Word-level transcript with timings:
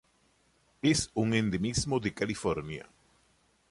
Es 0.81 1.11
un 1.13 1.35
endemismo 1.35 1.99
de 1.99 2.11
California. 2.11 2.89